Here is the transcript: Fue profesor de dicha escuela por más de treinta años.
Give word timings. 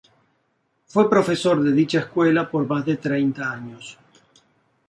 Fue 0.87 1.07
profesor 1.07 1.61
de 1.61 1.73
dicha 1.73 1.99
escuela 1.99 2.49
por 2.49 2.65
más 2.65 2.83
de 2.87 2.97
treinta 2.97 3.51
años. 3.53 3.99